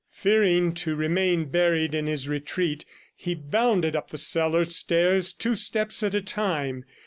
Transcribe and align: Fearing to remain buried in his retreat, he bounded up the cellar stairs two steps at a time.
Fearing 0.09 0.73
to 0.73 0.95
remain 0.95 1.45
buried 1.45 1.93
in 1.93 2.07
his 2.07 2.27
retreat, 2.27 2.85
he 3.15 3.35
bounded 3.35 3.95
up 3.95 4.09
the 4.09 4.17
cellar 4.17 4.65
stairs 4.65 5.31
two 5.31 5.53
steps 5.53 6.01
at 6.01 6.15
a 6.15 6.23
time. 6.23 6.83